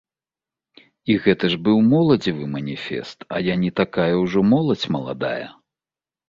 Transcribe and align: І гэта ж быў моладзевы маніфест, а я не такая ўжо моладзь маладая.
І 1.13 1.17
гэта 1.25 1.45
ж 1.53 1.59
быў 1.67 1.77
моладзевы 1.91 2.47
маніфест, 2.55 3.27
а 3.37 3.43
я 3.53 3.59
не 3.65 3.71
такая 3.81 4.09
ўжо 4.23 4.39
моладзь 4.55 4.87
маладая. 4.99 5.47